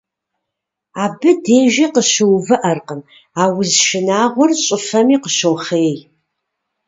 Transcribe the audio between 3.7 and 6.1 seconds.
шынагъуэр щӀыфэми къыщохъей.